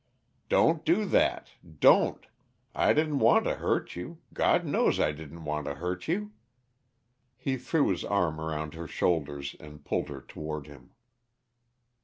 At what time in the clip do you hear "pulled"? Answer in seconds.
9.85-10.09